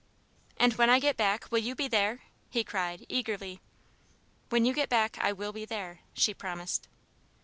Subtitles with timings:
[0.57, 3.61] "And when I get back, will you be there?" he cried, eagerly.
[4.49, 6.87] "When you get back I will be there," she promised.